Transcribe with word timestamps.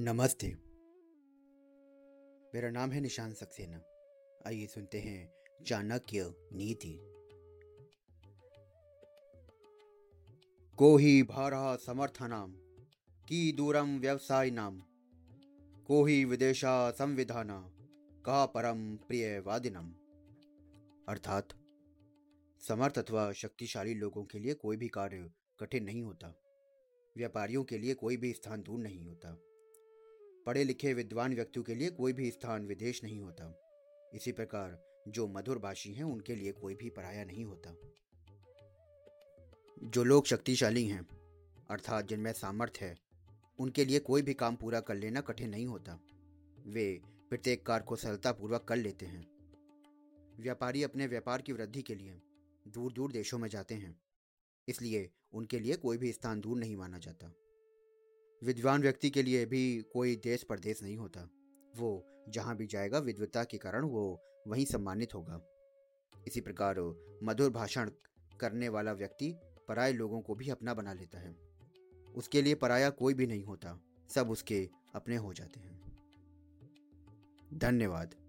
नमस्ते। 0.00 0.48
मेरा 2.54 2.70
नाम 2.70 2.90
है 2.90 3.00
निशान 3.00 3.34
सक्सेना। 3.34 3.82
आइए 4.46 4.66
सुनते 4.66 5.00
हैं 5.00 5.34
चाणक्य 5.66 6.34
नीति। 6.52 6.98
को 10.76 10.96
ही 10.96 11.22
भारा 11.22 11.76
समर्थनाम, 11.76 12.52
की 13.28 13.52
दूरम 13.52 13.98
व्यवसाय 13.98 14.50
नाम। 14.50 14.82
को 15.86 16.04
ही 16.04 16.24
विदेशा 16.24 16.90
संविधाना, 16.90 17.72
का 18.26 18.46
परम 18.46 18.96
प्रिय 18.96 19.38
वादिनम 19.40 19.90
अर्थात 21.08 21.48
समर्थ 22.60 22.98
अथवा 22.98 23.32
शक्तिशाली 23.32 23.94
लोगों 23.94 24.24
के 24.24 24.38
लिए 24.38 24.54
कोई 24.54 24.76
भी 24.76 24.88
कार्य 24.88 25.30
कठिन 25.60 25.84
नहीं 25.84 26.02
होता। 26.02 26.40
व्यापारियों 27.16 27.64
के 27.64 27.78
लिए 27.78 27.94
कोई 27.94 28.16
भी 28.16 28.32
स्थान 28.32 28.62
दूर 28.62 28.80
नहीं 28.80 29.04
होता। 29.04 29.42
पढ़े 30.48 30.64
लिखे 30.64 30.94
विद्वान 30.94 31.34
व्यक्तियों 31.34 31.64
के 31.64 31.74
लिए 31.74 31.90
कोई 31.90 32.12
भी 32.12 32.30
स्थान 32.30 32.66
विदेश 32.66 33.04
नहीं 33.04 33.20
होता। 33.20 33.60
इसी 34.14 34.32
प्रकार, 34.32 34.78
जो 35.08 35.26
मधुर 35.28 35.58
भाषी 35.58 35.92
हैं, 35.92 36.04
उनके 36.04 36.34
लिए 36.34 36.52
कोई 36.52 36.74
भी 36.74 36.90
पराया 36.90 37.24
नहीं 37.24 37.44
होता। 37.44 37.74
जो 39.84 40.04
लोग 40.04 40.26
शक्तिशाली 40.26 40.86
हैं, 40.86 41.06
अर्थात 41.70 42.08
जिनमें 42.08 42.32
सामर्थ्य 42.32 42.84
है, 42.84 42.96
उनके 43.58 43.84
लिए 43.84 43.98
कोई 43.98 44.22
भी 44.22 44.34
काम 44.34 44.56
पूरा 44.56 44.80
कर 44.80 44.94
लेना 44.94 45.20
कठिन 45.20 45.50
नहीं 45.50 45.66
होता। 45.66 45.98
वे 46.66 47.00
प्रत्येक 47.30 47.66
कार्य 47.66 47.84
को 47.84 47.96
सरलतापूर्वक 47.96 48.64
कर 48.64 48.76
लेते 48.76 49.06
हैं। 49.06 49.26
व्यापारी 50.40 50.82
अपने 50.82 51.06
व्यापार 51.06 51.42
की 51.42 51.52
वृद्धि 51.52 51.82
के 51.82 51.94
लिए 51.94 52.20
दूर 52.68 52.92
दूर 52.92 53.12
देशों 53.12 53.38
में 53.38 53.48
जाते 53.48 53.74
हैं, 53.74 54.00
इसलिए 54.68 55.10
उनके 55.32 55.58
लिए 55.58 55.76
कोई 55.76 55.98
भी 55.98 56.12
स्थान 56.12 56.40
दूर 56.40 56.58
नहीं 56.58 56.76
माना 56.76 56.98
जाता। 56.98 57.32
विद्वान 58.44 58.82
व्यक्ति 58.82 59.10
के 59.10 59.22
लिए 59.22 59.46
भी 59.46 59.82
कोई 59.92 60.16
देश 60.16 60.42
परदेश 60.42 60.82
नहीं 60.82 60.96
होता। 60.96 61.30
वो 61.76 62.06
जहाँ 62.28 62.56
भी 62.56 62.66
जाएगा 62.66 62.98
विद्वता 62.98 63.44
के 63.44 63.58
कारण 63.58 63.84
वो 63.84 64.20
वहीं 64.46 64.64
सम्मानित 64.64 65.14
होगा। 65.14 65.42
इसी 66.26 66.40
प्रकार 66.40 66.74
मधुर 67.22 67.50
भाषण 67.50 67.90
करने 68.40 68.68
वाला 68.68 68.92
व्यक्ति 68.92 69.34
पराय 69.68 69.92
लोगों 69.92 70.20
को 70.20 70.34
भी 70.34 70.48
अपना 70.48 70.74
बना 70.74 70.92
लेता 70.92 71.18
है। 71.18 71.36
उसके 72.16 72.42
लिए 72.42 72.54
पराया 72.54 72.90
कोई 72.90 73.14
भी 73.14 73.26
नहीं 73.26 73.44
होता। 73.44 73.80
सब 74.10 74.30
उसके 74.30 74.70
अपने 74.94 75.16
हो 75.16 75.32
जाते 75.32 75.60
हैं। 75.60 75.98
धन्यवाद। 77.54 78.27